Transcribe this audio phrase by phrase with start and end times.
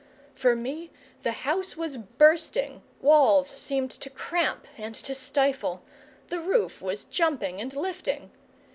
[0.33, 0.89] For me
[1.21, 5.83] the house was bursting, walls seemed to cramp and to stifle,
[6.29, 8.31] the roof was jumping and lifting.